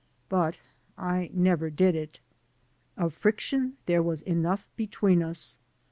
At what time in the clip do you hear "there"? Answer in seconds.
3.85-4.01